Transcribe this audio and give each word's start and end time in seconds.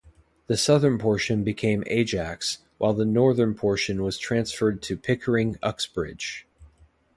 The 0.47 0.57
southern 0.57 0.97
portion 0.97 1.43
became 1.43 1.83
Ajax, 1.85 2.57
while 2.79 2.93
the 2.95 3.05
northern 3.05 3.53
portion 3.53 4.01
was 4.01 4.17
transferred 4.17 4.81
to 4.81 4.97
Pickering-Uxbridge. 4.97 6.47